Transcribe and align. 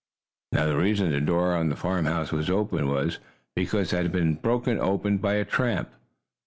Now 0.51 0.65
the 0.65 0.77
reason 0.79 1.11
the 1.11 1.21
door 1.21 1.53
of 1.55 1.69
the 1.69 1.75
farmhouse 1.75 2.31
was 2.31 2.49
open 2.49 2.87
was 2.87 3.19
because 3.55 3.93
it 3.93 3.97
had 4.01 4.11
been 4.11 4.33
broken 4.33 4.79
open 4.79 5.19
by 5.19 5.35
a 5.35 5.45
tramp! 5.45 5.91